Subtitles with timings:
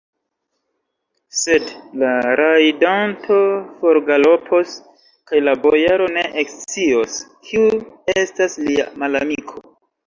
[1.39, 1.67] Sed
[2.03, 3.37] la rajdanto
[3.83, 4.75] forgalopos,
[5.33, 7.71] kaj la bojaro ne ekscios, kiu
[8.19, 9.69] estas lia malamiko.